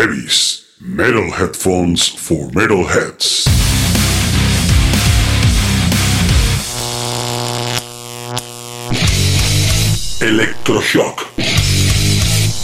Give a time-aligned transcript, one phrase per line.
[0.00, 0.64] Heavies.
[0.80, 3.46] Metal headphones for metalheads.
[10.22, 11.26] Electroshock.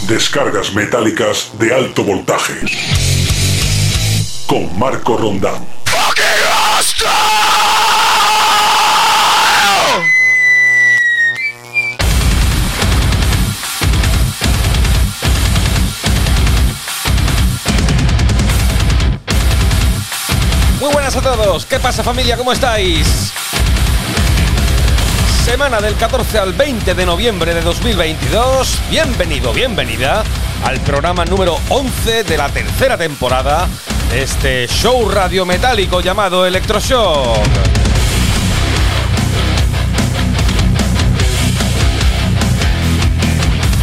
[0.07, 2.55] Descargas metálicas de alto voltaje.
[4.47, 5.76] Con Marco Rondán.
[21.17, 22.37] A todos, ¿qué pasa familia?
[22.37, 23.31] ¿Cómo estáis?
[25.43, 28.77] Semana del 14 al 20 de noviembre de 2022.
[28.91, 30.23] Bienvenido, bienvenida
[30.63, 33.67] al programa número 11 de la tercera temporada
[34.11, 37.37] de este show radiometálico llamado Electroshock.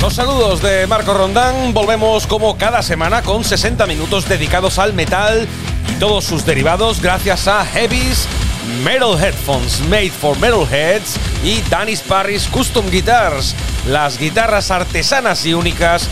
[0.00, 1.74] Los saludos de Marco Rondán.
[1.74, 5.48] Volvemos como cada semana con 60 minutos dedicados al metal
[5.98, 8.26] todos sus derivados gracias a Heavy's
[8.82, 13.54] Metal Headphones Made for Metalheads y Danis Paris Custom Guitars,
[13.86, 16.08] las guitarras artesanas y únicas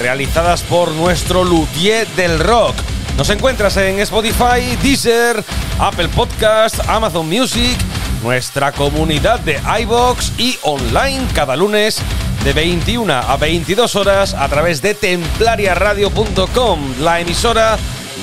[0.00, 2.74] realizadas por nuestro luthier del rock.
[3.16, 5.42] Nos encuentras en Spotify, Deezer,
[5.78, 7.76] Apple Podcast, Amazon Music,
[8.22, 11.98] nuestra comunidad de iBox y online cada lunes
[12.44, 17.78] de 21 a 22 horas a través de templariaradio.com, la emisora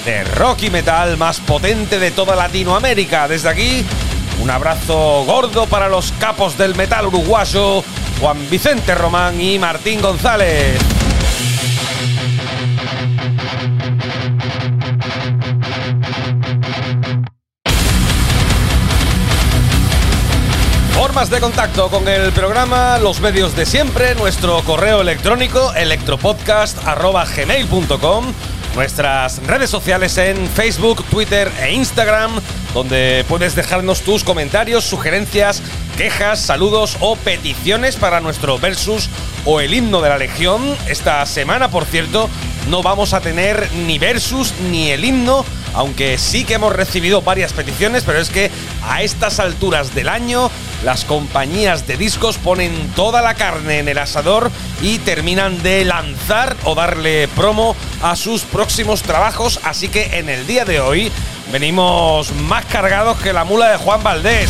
[0.05, 3.27] de rock y metal más potente de toda Latinoamérica.
[3.27, 3.83] Desde aquí,
[4.41, 7.83] un abrazo gordo para los capos del metal uruguayo,
[8.19, 10.81] Juan Vicente Román y Martín González.
[20.93, 28.33] Formas de contacto con el programa, los medios de siempre, nuestro correo electrónico electropodcast.gmail.com
[28.75, 32.31] nuestras redes sociales en Facebook, Twitter e Instagram,
[32.73, 35.61] donde puedes dejarnos tus comentarios, sugerencias,
[35.97, 39.09] quejas, saludos o peticiones para nuestro versus
[39.45, 40.75] o el himno de la Legión.
[40.87, 42.29] Esta semana, por cierto,
[42.69, 47.53] no vamos a tener ni versus ni el himno, aunque sí que hemos recibido varias
[47.53, 48.51] peticiones, pero es que
[48.83, 50.49] a estas alturas del año
[50.83, 54.51] las compañías de discos ponen toda la carne en el asador
[54.81, 60.45] y terminan de lanzar o darle promo a sus próximos trabajos, así que en el
[60.45, 61.11] día de hoy
[61.51, 64.49] venimos más cargados que la mula de Juan Valdés.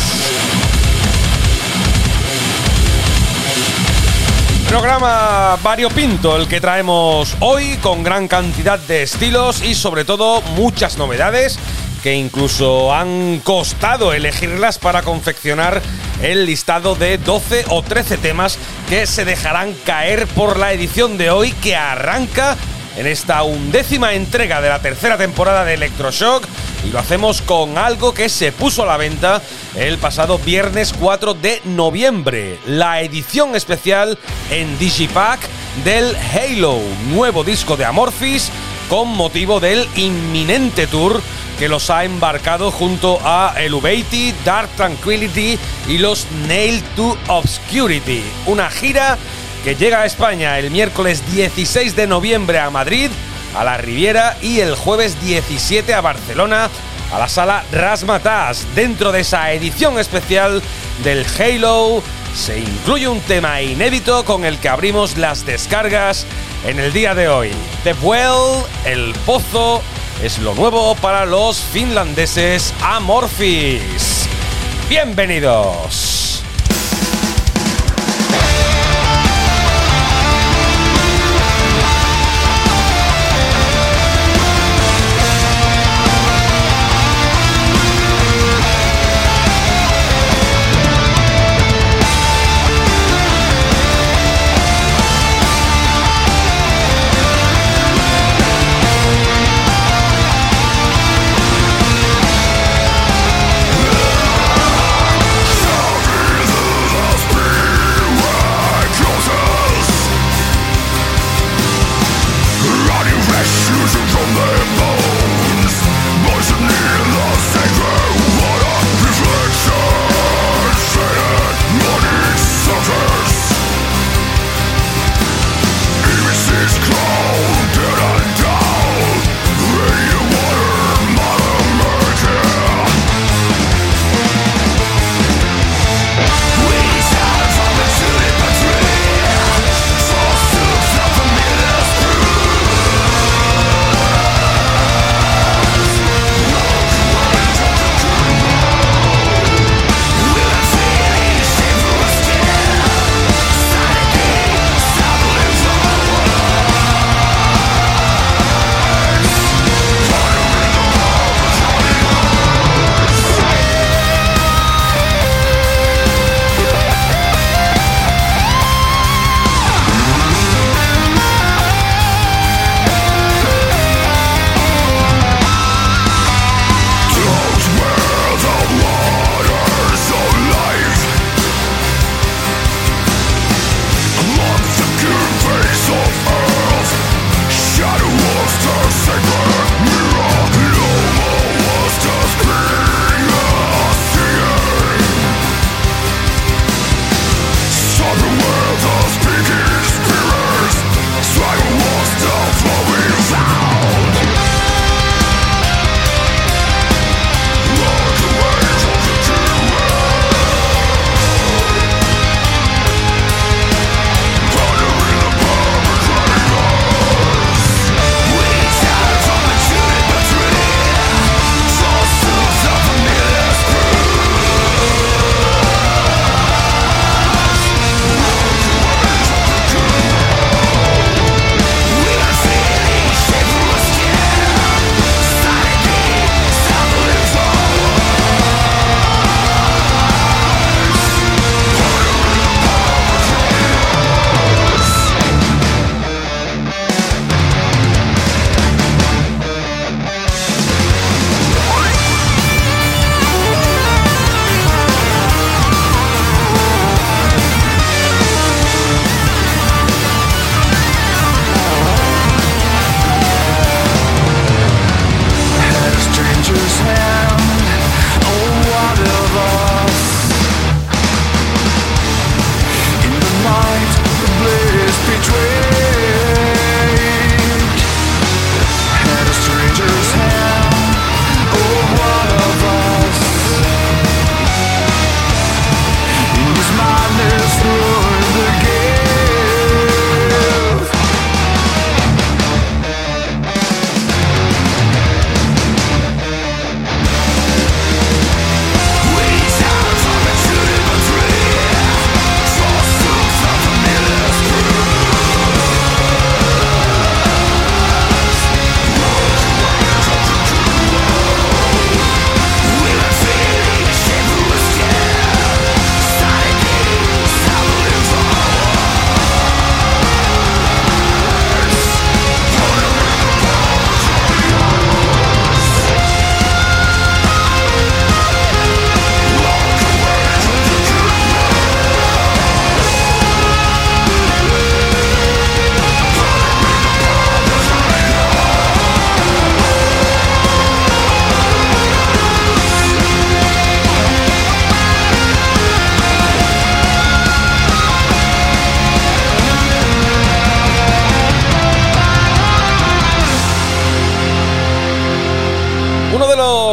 [4.74, 10.98] Programa variopinto el que traemos hoy con gran cantidad de estilos y sobre todo muchas
[10.98, 11.60] novedades
[12.02, 15.80] que incluso han costado elegirlas para confeccionar
[16.22, 18.58] el listado de 12 o 13 temas
[18.88, 22.56] que se dejarán caer por la edición de hoy que arranca
[22.96, 26.44] en esta undécima entrega de la tercera temporada de Electroshock
[26.84, 29.42] y lo hacemos con algo que se puso a la venta
[29.76, 34.18] el pasado viernes 4 de noviembre, la edición especial
[34.50, 35.40] en Digipack
[35.84, 36.78] del Halo,
[37.08, 38.50] nuevo disco de Amorphis
[38.88, 41.20] con motivo del inminente tour
[41.58, 48.22] que los ha embarcado junto a Eluvati, Dark Tranquility y los Nail to Obscurity.
[48.46, 49.16] Una gira
[49.64, 53.10] que llega a España el miércoles 16 de noviembre a Madrid,
[53.56, 56.68] a la Riviera y el jueves 17 a Barcelona,
[57.10, 58.66] a la sala Rasmatas.
[58.74, 60.62] Dentro de esa edición especial
[61.02, 62.02] del Halo
[62.34, 66.26] se incluye un tema inédito con el que abrimos las descargas
[66.66, 67.50] en el día de hoy.
[67.84, 69.80] The Well, El Pozo,
[70.22, 74.28] es lo nuevo para los finlandeses Amorphis.
[74.90, 76.43] Bienvenidos.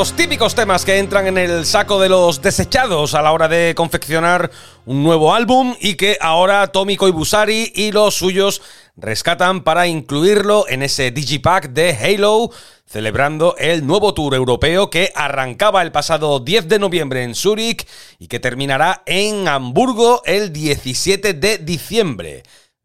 [0.01, 3.75] Los típicos temas que entran en el saco de los desechados a la hora de
[3.75, 4.49] confeccionar
[4.87, 8.63] un nuevo álbum y que ahora Tommy Koibusari y los suyos
[8.95, 12.49] rescatan para incluirlo en ese digipack de Halo,
[12.87, 18.25] celebrando el nuevo tour europeo que arrancaba el pasado 10 de noviembre en Zúrich y
[18.25, 22.41] que terminará en Hamburgo el 17 de diciembre.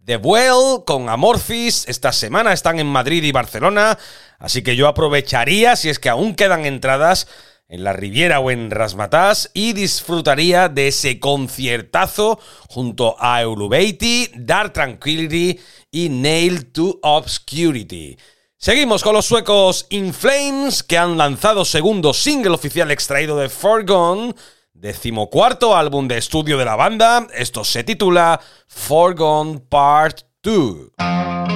[0.07, 3.99] The Well con Amorphis esta semana están en Madrid y Barcelona,
[4.39, 7.27] así que yo aprovecharía, si es que aún quedan entradas,
[7.69, 14.75] en la Riviera o en Rasmatas y disfrutaría de ese conciertazo junto a Eulubeiti, Dark
[14.75, 15.59] Tranquility
[15.91, 18.17] y Nail to Obscurity.
[18.57, 24.35] Seguimos con los suecos In Flames que han lanzado segundo single oficial extraído de Forgone
[24.79, 27.27] decimocuarto álbum de estudio de la banda.
[27.35, 31.56] Esto se titula Forgone Part 2.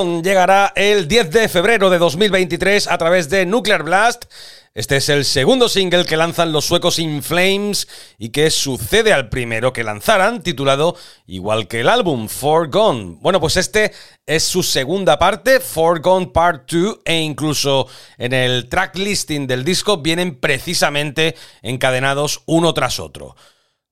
[0.00, 4.24] Llegará el 10 de febrero de 2023 a través de Nuclear Blast.
[4.72, 9.28] Este es el segundo single que lanzan los suecos In Flames y que sucede al
[9.28, 12.28] primero que lanzaran, titulado igual que el álbum,
[12.70, 13.18] Gone.
[13.20, 13.92] Bueno, pues este
[14.24, 19.98] es su segunda parte, Gone Part 2, e incluso en el track listing del disco
[19.98, 23.36] vienen precisamente encadenados uno tras otro.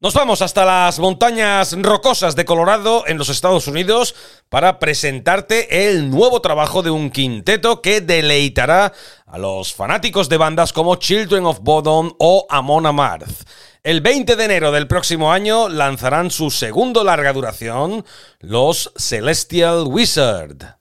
[0.00, 4.14] Nos vamos hasta las montañas rocosas de Colorado en los Estados Unidos
[4.49, 8.93] para presentarte el nuevo trabajo de un quinteto que deleitará
[9.26, 13.43] a los fanáticos de bandas como Children of Bodom o Amon Amarth.
[13.83, 18.05] El 20 de enero del próximo año lanzarán su segundo larga duración,
[18.38, 20.76] los Celestial Wizard.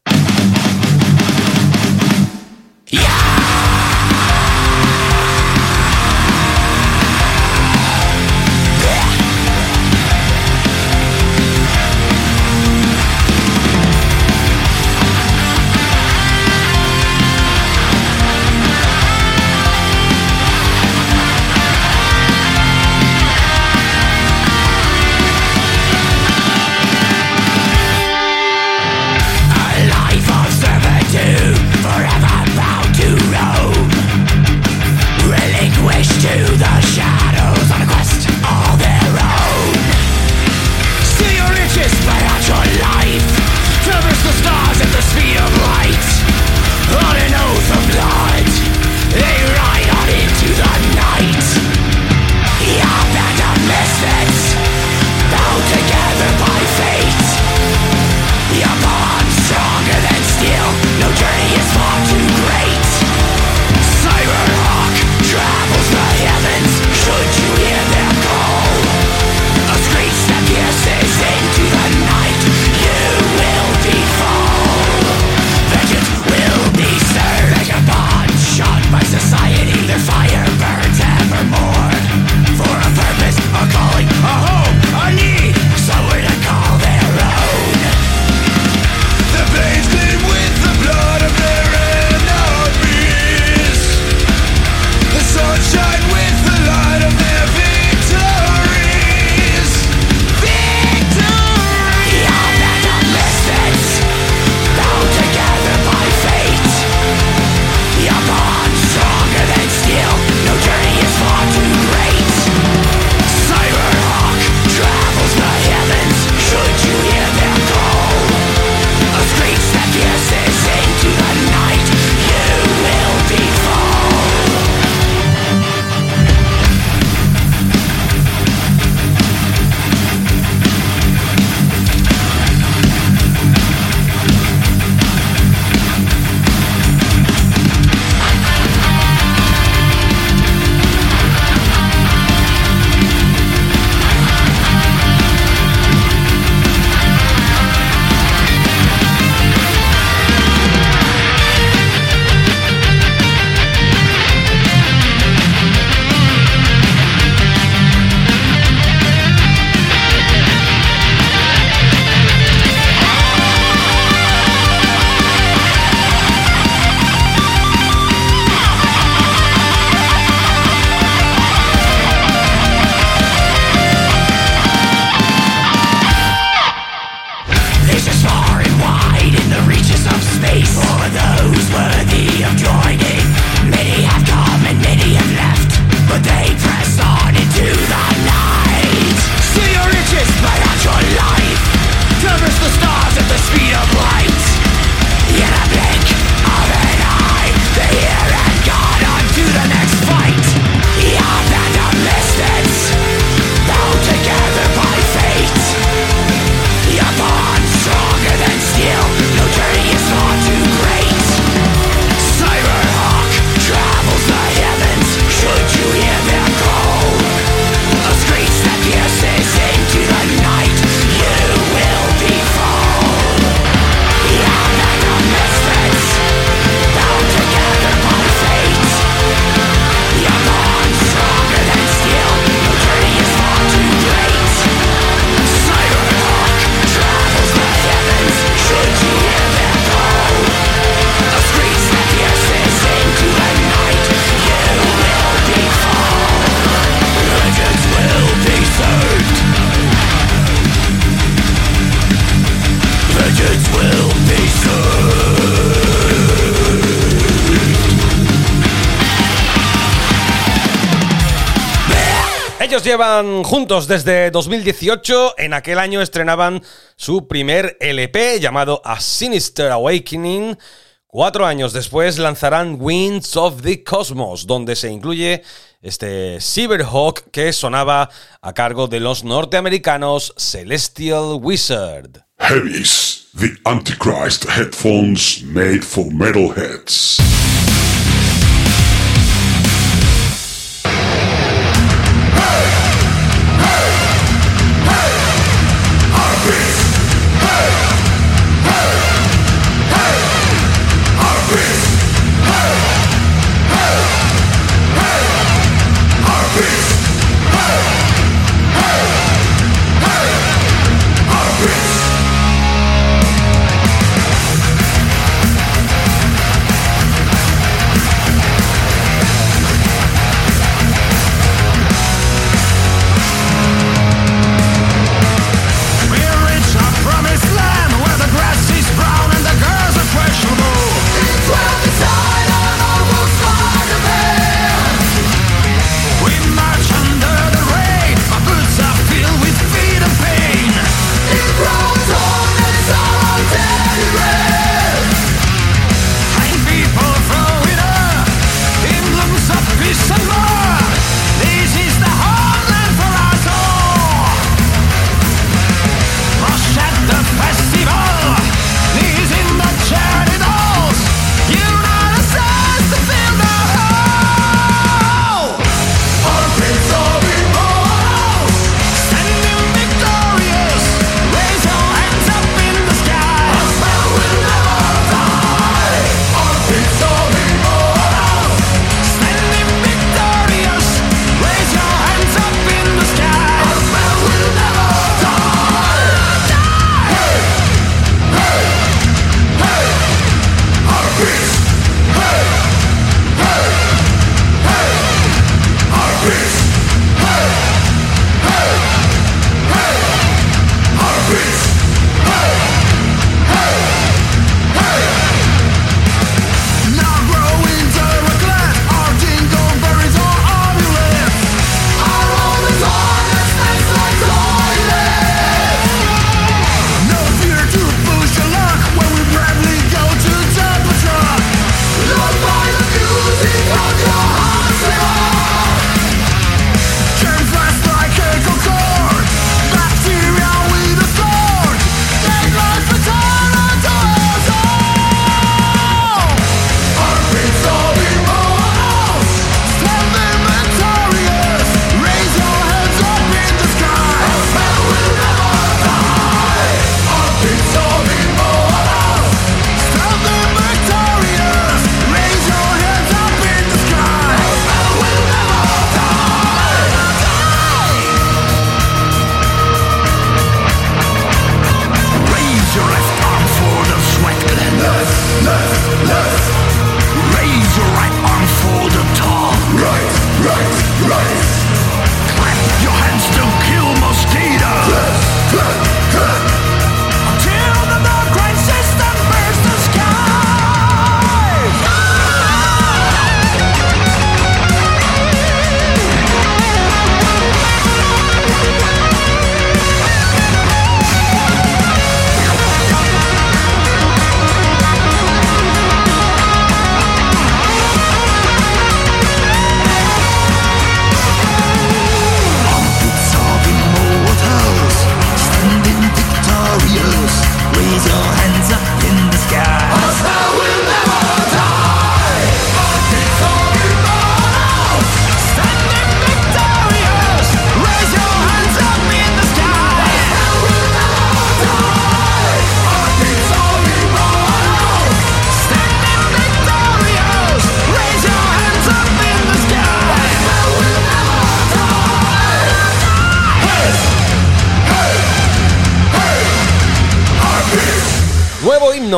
[262.67, 265.35] Ellos llevan juntos desde 2018.
[265.37, 266.61] En aquel año estrenaban
[266.97, 270.57] su primer LP llamado A Sinister Awakening.
[271.05, 275.43] Cuatro años después lanzarán Winds of the Cosmos, donde se incluye
[275.81, 278.09] este Cyberhawk que sonaba
[278.41, 282.25] a cargo de los norteamericanos Celestial Wizard.
[282.37, 287.46] Heavies, the Antichrist headphones made for metalheads.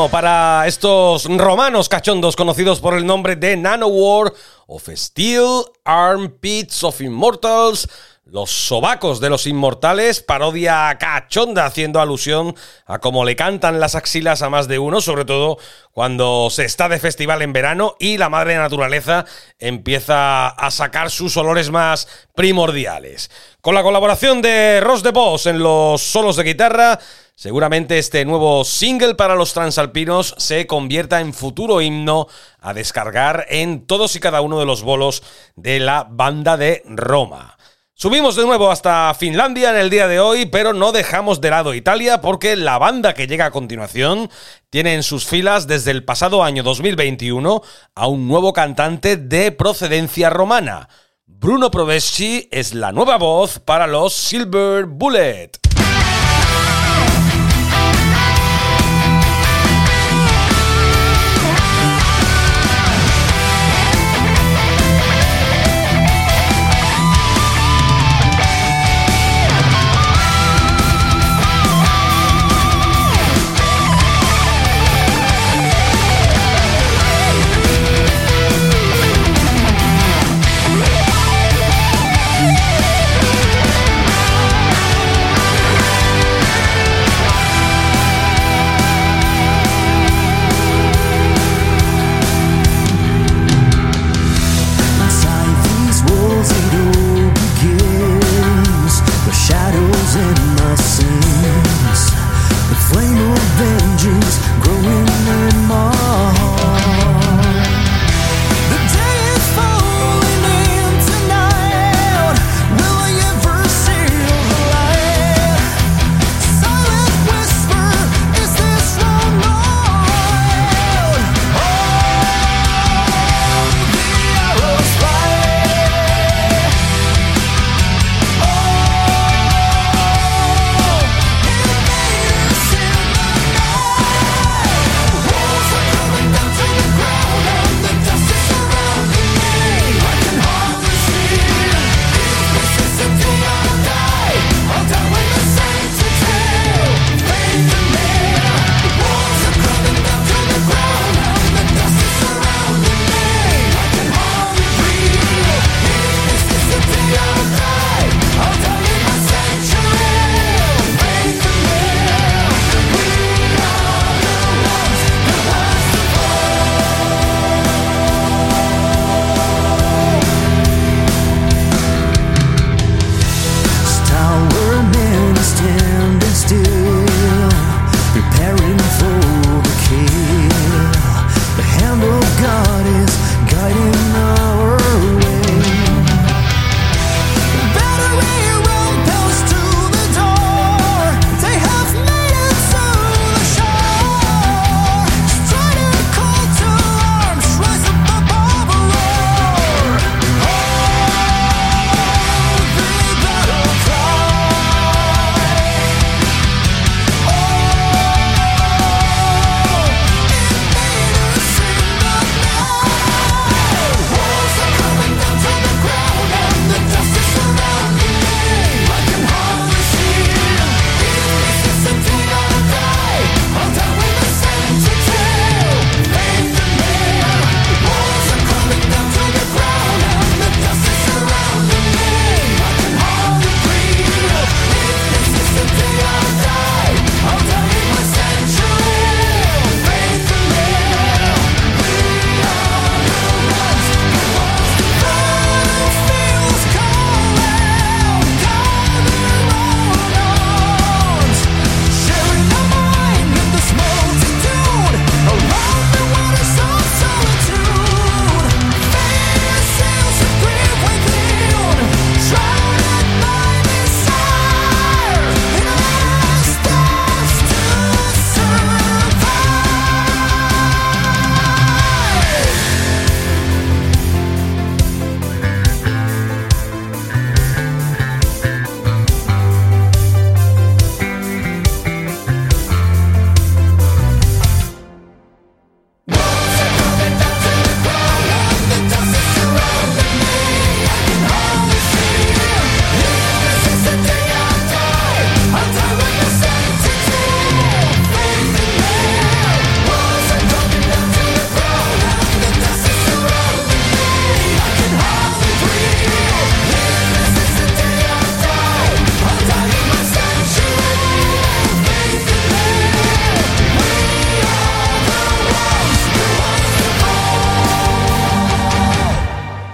[0.07, 4.31] Para estos romanos cachondos conocidos por el nombre de Nanowar
[4.67, 7.89] of Steel, Armpits of Immortals,
[8.23, 14.41] los sobacos de los inmortales, parodia cachonda haciendo alusión a cómo le cantan las axilas
[14.41, 15.57] a más de uno, sobre todo
[15.91, 19.25] cuando se está de festival en verano y la madre naturaleza
[19.57, 23.31] empieza a sacar sus olores más primordiales.
[23.59, 26.99] Con la colaboración de Ross de Boss en los solos de guitarra,
[27.39, 32.27] seguramente este nuevo single para los transalpinos se convierta en futuro himno
[32.59, 35.23] a descargar en todos y cada uno de los bolos
[35.55, 37.57] de la banda de Roma.
[37.93, 41.73] Subimos de nuevo hasta Finlandia en el día de hoy, pero no dejamos de lado
[41.73, 44.29] Italia porque la banda que llega a continuación
[44.69, 47.61] tiene en sus filas desde el pasado año 2021
[47.95, 50.89] a un nuevo cantante de procedencia romana.
[51.25, 55.58] Bruno Provesci es la nueva voz para los Silver Bullet.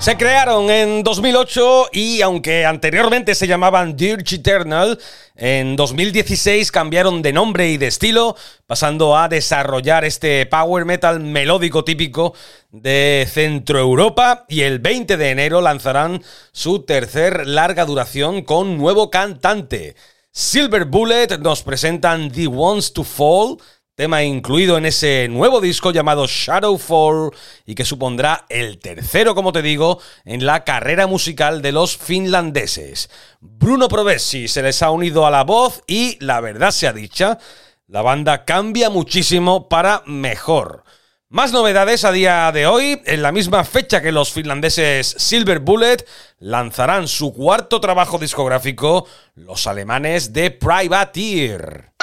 [0.06, 5.00] Se crearon en 2008 y aunque anteriormente se llamaban Dirge Eternal,
[5.36, 8.36] en 2016 cambiaron de nombre y de estilo,
[8.68, 12.36] pasando a desarrollar este power metal melódico típico
[12.70, 19.10] de Centro Europa y el 20 de enero lanzarán su tercer larga duración con nuevo
[19.10, 19.96] cantante.
[20.32, 23.58] Silver Bullet nos presentan The Ones to Fall,
[23.96, 27.32] tema incluido en ese nuevo disco llamado Shadowfall
[27.66, 33.10] y que supondrá el tercero, como te digo, en la carrera musical de los finlandeses.
[33.40, 37.40] Bruno Provesi se les ha unido a la voz y, la verdad sea dicha,
[37.88, 40.84] la banda cambia muchísimo para mejor.
[41.30, 46.06] Más novedades a día de hoy, en la misma fecha que los finlandeses Silver Bullet
[46.40, 51.95] lanzarán su cuarto trabajo discográfico, los alemanes de Privateer.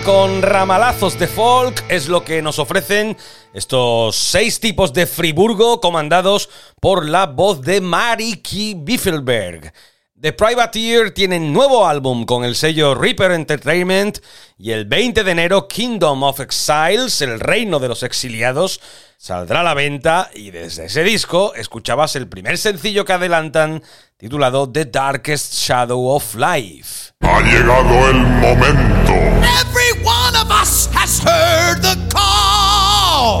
[0.00, 3.16] Con ramalazos de folk es lo que nos ofrecen
[3.52, 6.48] estos seis tipos de Friburgo comandados
[6.80, 9.72] por la voz de Mariki Biffelberg.
[10.22, 14.18] The Privateer tienen nuevo álbum con el sello Reaper Entertainment
[14.56, 18.80] y el 20 de enero Kingdom of Exiles, el reino de los exiliados,
[19.16, 23.82] saldrá a la venta y desde ese disco escuchabas el primer sencillo que adelantan
[24.16, 27.14] titulado The Darkest Shadow of Life.
[27.22, 29.12] Ha llegado el momento.
[29.12, 33.40] Every one of us has heard the call.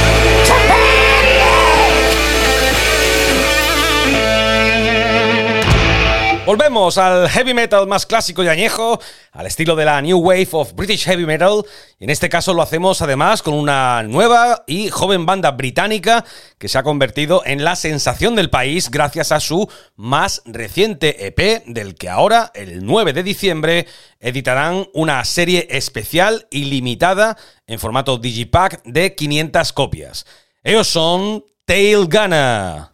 [6.51, 8.99] Volvemos al heavy metal más clásico y añejo,
[9.31, 11.63] al estilo de la New Wave of British Heavy Metal,
[11.97, 16.25] en este caso lo hacemos además con una nueva y joven banda británica
[16.57, 21.63] que se ha convertido en la sensación del país gracias a su más reciente EP,
[21.67, 23.87] del que ahora, el 9 de diciembre,
[24.19, 30.25] editarán una serie especial y limitada en formato digipack de 500 copias.
[30.63, 32.89] Ellos son Tail Gunner.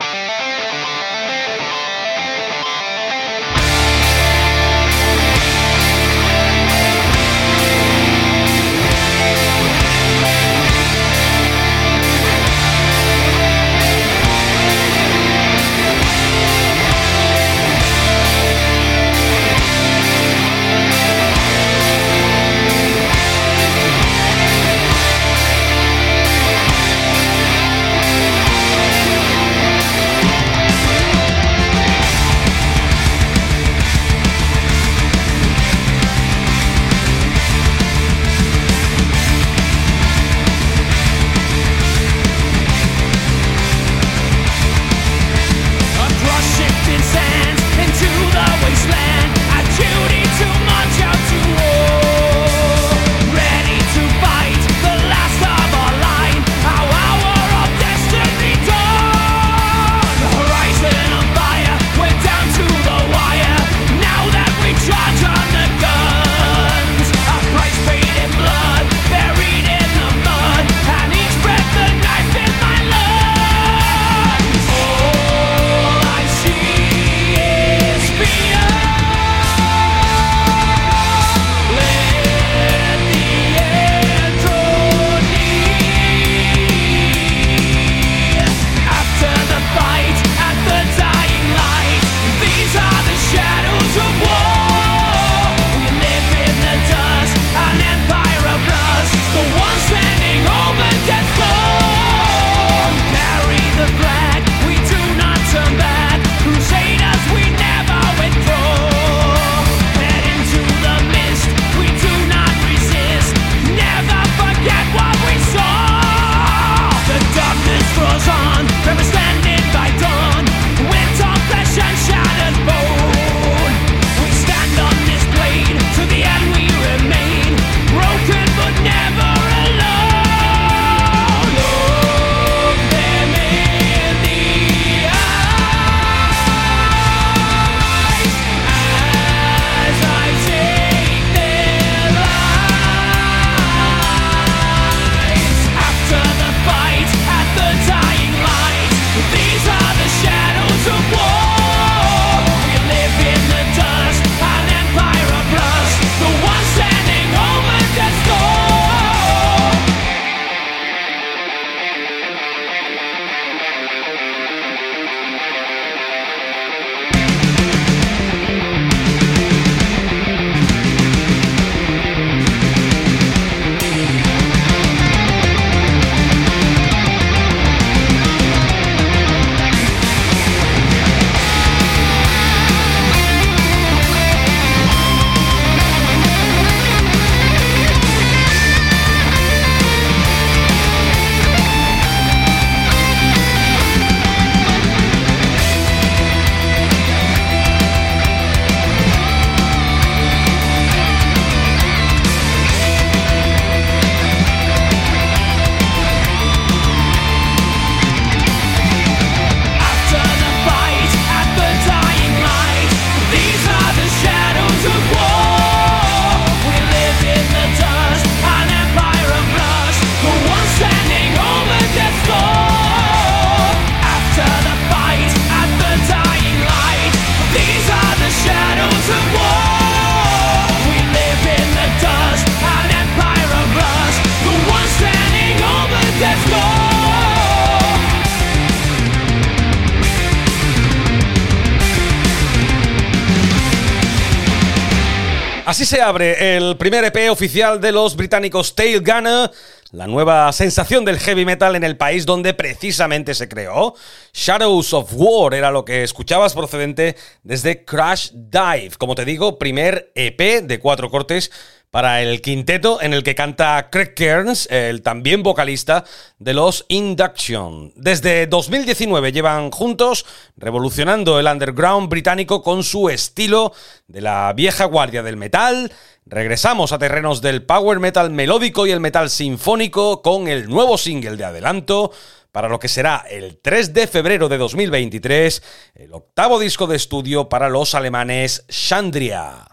[245.68, 249.52] Así se abre el primer EP oficial de los británicos Tail Gunner,
[249.92, 253.94] la nueva sensación del heavy metal en el país donde precisamente se creó.
[254.32, 260.10] Shadows of War era lo que escuchabas procedente desde Crash Dive, como te digo, primer
[260.16, 261.52] EP de cuatro cortes
[261.92, 266.04] para el quinteto en el que canta Craig Kearns, el también vocalista
[266.38, 267.94] de los Induction.
[267.96, 270.26] Desde 2019 llevan juntos
[270.58, 273.74] revolucionando el underground británico con su estilo
[274.08, 275.92] de la vieja guardia del metal.
[276.26, 281.38] Regresamos a terrenos del power metal melódico y el metal sinfónico con el nuevo single
[281.38, 282.12] de adelanto
[282.52, 285.64] para lo que será el 3 de febrero de 2023,
[285.96, 289.68] el octavo disco de estudio para los alemanes Chandria.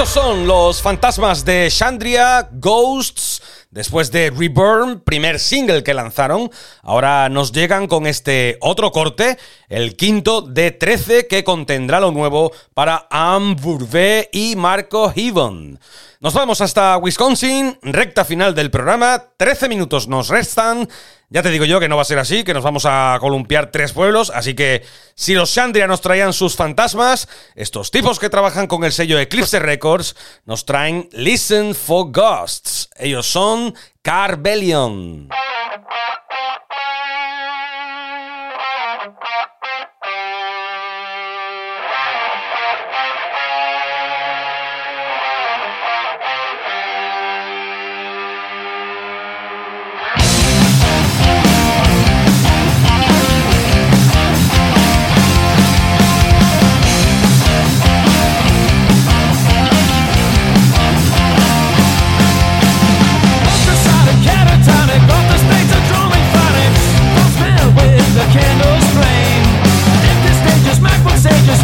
[0.00, 3.40] Son los fantasmas de Chandria, Ghosts,
[3.70, 6.50] después de Reburn, primer single que lanzaron.
[6.82, 9.38] Ahora nos llegan con este otro corte,
[9.68, 15.78] el quinto de 13, que contendrá lo nuevo para Anne Bourvet y Marco Heaven.
[16.22, 20.88] Nos vamos hasta Wisconsin, recta final del programa, 13 minutos nos restan.
[21.30, 23.72] Ya te digo yo que no va a ser así, que nos vamos a columpiar
[23.72, 24.84] tres pueblos, así que
[25.16, 29.58] si los Shandria nos traían sus fantasmas, estos tipos que trabajan con el sello Eclipse
[29.58, 30.14] Records
[30.44, 32.90] nos traen Listen for Ghosts.
[32.98, 35.28] Ellos son Carbellion.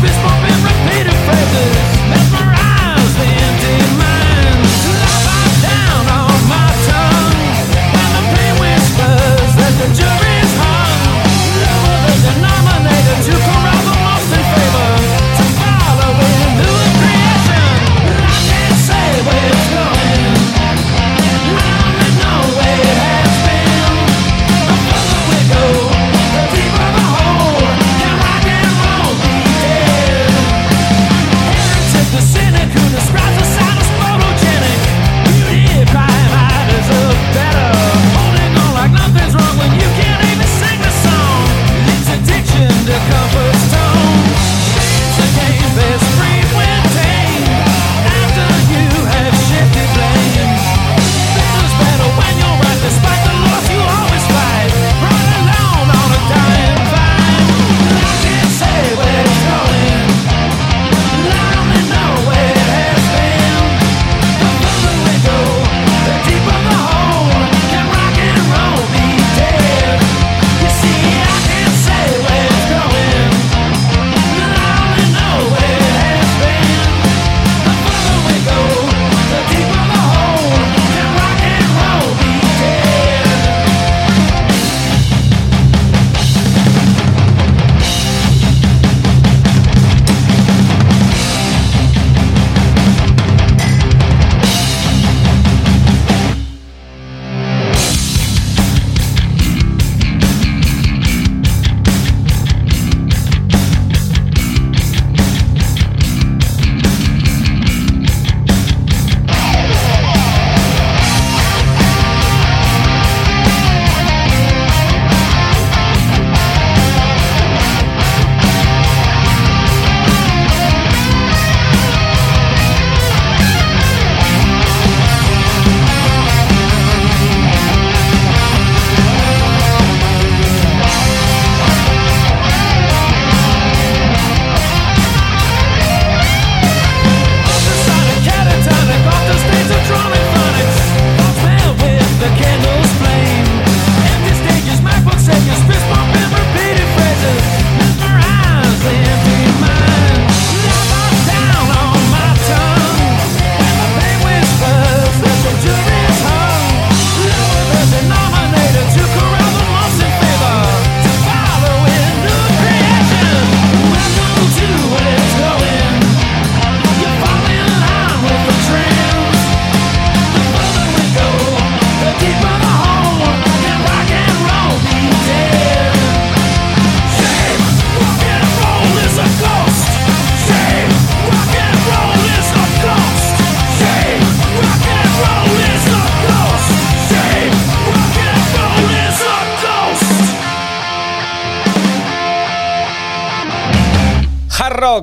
[0.01, 2.38] Christmas and repeated phrases.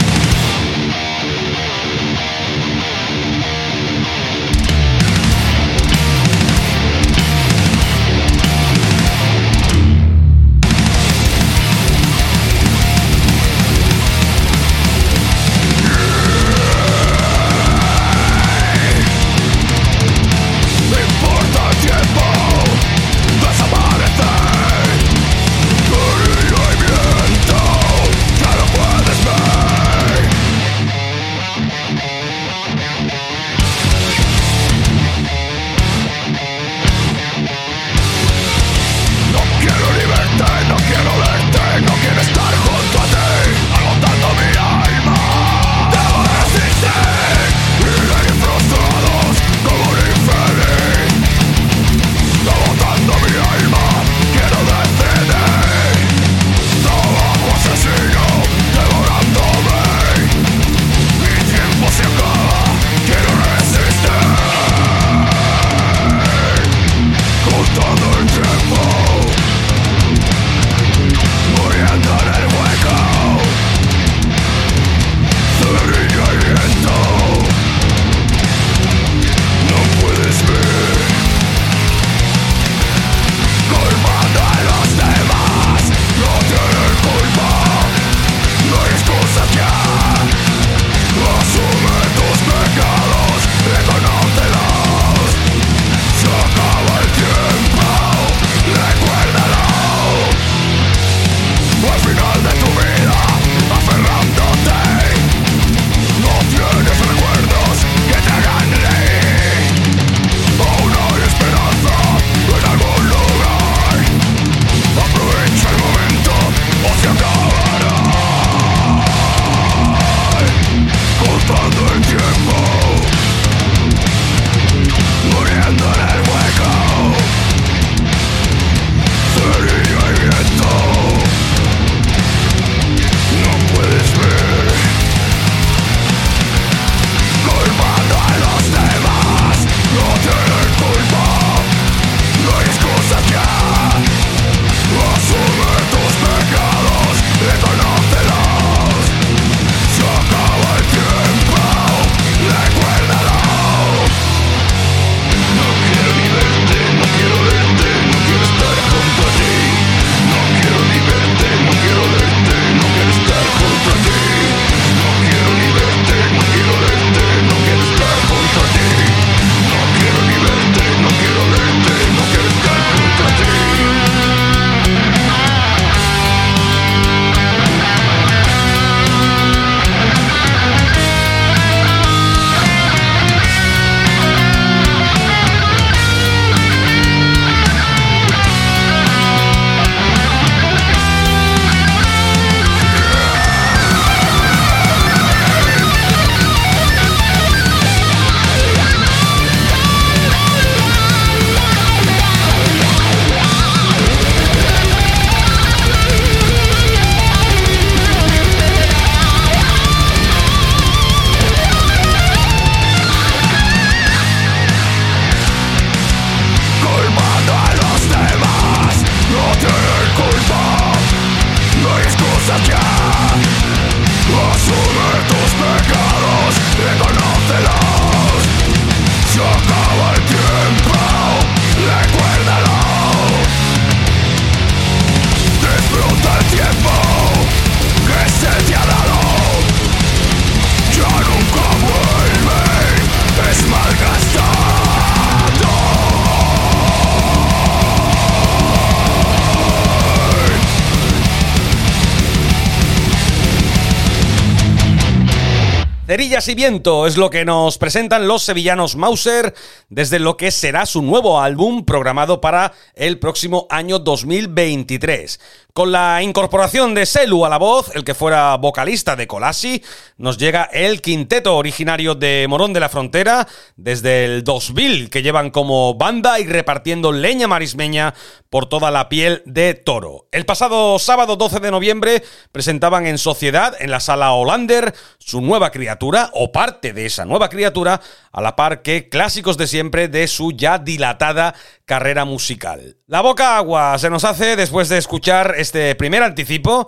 [256.49, 259.53] Y viento es lo que nos presentan los sevillanos Mauser
[259.88, 265.40] desde lo que será su nuevo álbum programado para el próximo año 2023.
[265.76, 269.84] Con la incorporación de Selu a la voz, el que fuera vocalista de Colasi,
[270.16, 273.46] nos llega el quinteto originario de Morón de la Frontera
[273.76, 278.14] desde el 2000, que llevan como banda y repartiendo leña marismeña
[278.48, 280.28] por toda la piel de toro.
[280.32, 282.22] El pasado sábado 12 de noviembre
[282.52, 287.50] presentaban en sociedad, en la sala Hollander, su nueva criatura, o parte de esa nueva
[287.50, 288.00] criatura,
[288.37, 291.55] a la par que clásicos de siempre de su ya dilatada
[291.87, 292.99] carrera musical.
[293.07, 296.87] La boca agua se nos hace después de escuchar este primer anticipo.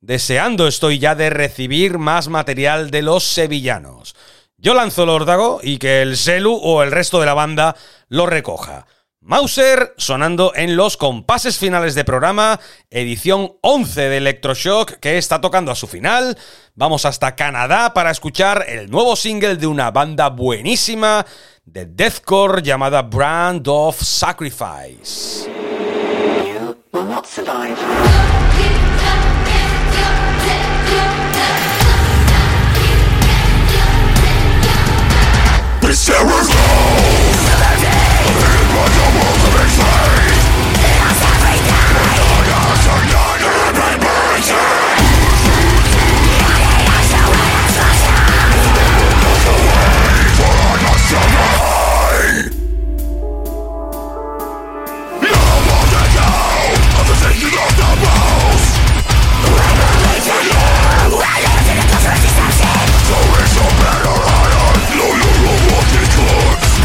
[0.00, 4.16] Deseando estoy ya de recibir más material de los sevillanos.
[4.56, 7.76] Yo lanzo el órdago y que el Selu o el resto de la banda
[8.08, 8.86] lo recoja.
[9.20, 12.60] Mauser sonando en los compases finales de programa,
[12.90, 16.38] edición 11 de Electroshock que está tocando a su final.
[16.74, 21.26] Vamos hasta Canadá para escuchar el nuevo single de una banda buenísima
[21.64, 25.50] de deathcore llamada Brand of Sacrifice.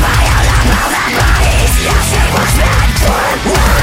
[0.01, 0.20] Bye
[2.33, 3.80] was not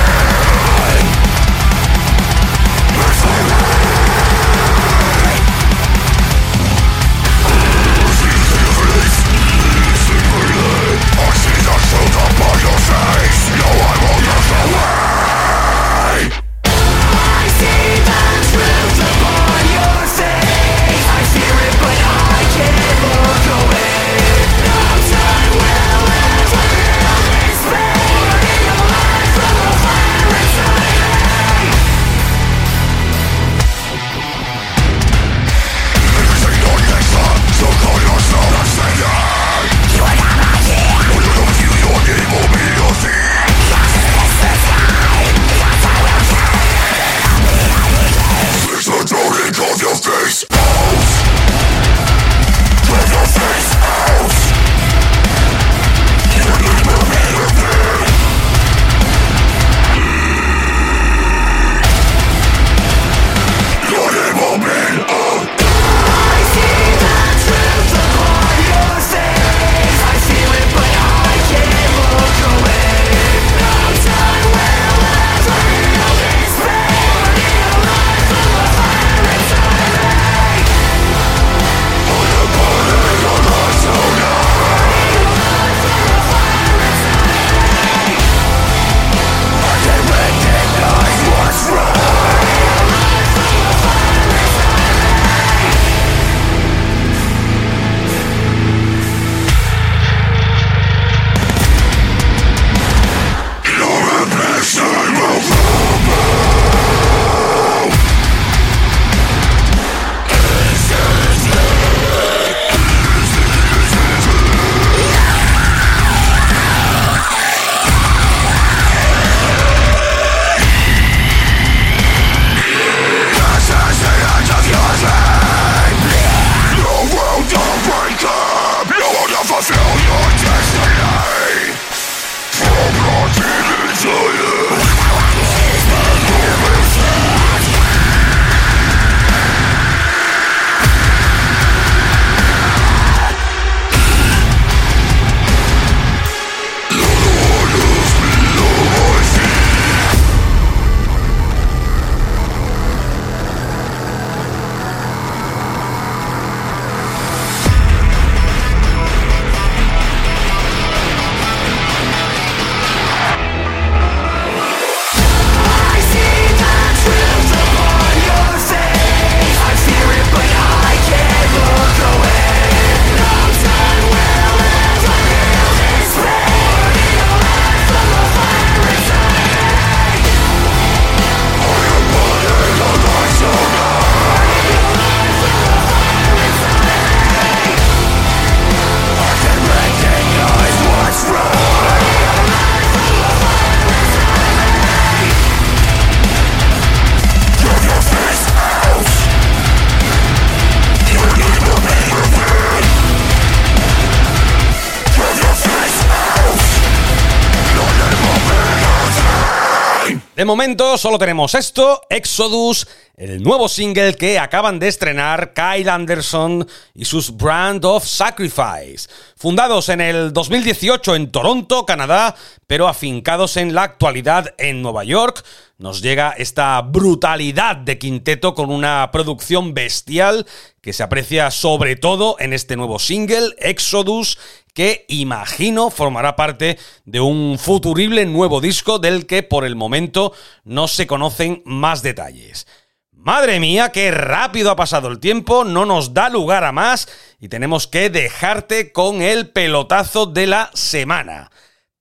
[210.49, 212.89] momento solo tenemos esto, Exodus,
[213.19, 219.11] el nuevo single que acaban de estrenar Kyle Anderson y sus Brand of Sacrifice.
[219.37, 222.35] Fundados en el 2018 en Toronto, Canadá,
[222.67, 225.45] pero afincados en la actualidad en Nueva York,
[225.77, 230.47] nos llega esta brutalidad de quinteto con una producción bestial
[230.81, 234.39] que se aprecia sobre todo en este nuevo single, Exodus,
[234.79, 240.87] que imagino formará parte de un futurible nuevo disco del que por el momento no
[240.87, 242.69] se conocen más detalles.
[243.11, 247.09] Madre mía, qué rápido ha pasado el tiempo, no nos da lugar a más
[247.41, 251.51] y tenemos que dejarte con el pelotazo de la semana.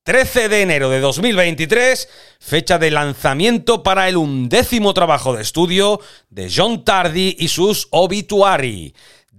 [0.04, 2.08] 13 de enero de 2023,
[2.40, 6.00] fecha de lanzamiento para el undécimo trabajo de estudio
[6.30, 8.94] de John Tardy y sus Obituary.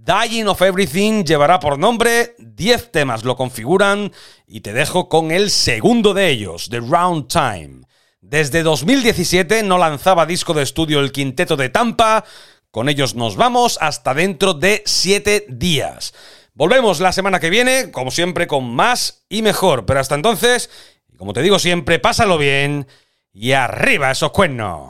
[0.09, 4.11] Dying of Everything llevará por nombre 10 temas lo configuran
[4.47, 7.81] y te dejo con el segundo de ellos, The Round Time.
[8.19, 12.25] Desde 2017 no lanzaba disco de estudio el quinteto de Tampa,
[12.71, 16.15] con ellos nos vamos hasta dentro de 7 días.
[16.55, 20.71] Volvemos la semana que viene, como siempre, con más y mejor, pero hasta entonces,
[21.19, 22.87] como te digo siempre, pásalo bien
[23.31, 24.89] y arriba esos cuernos.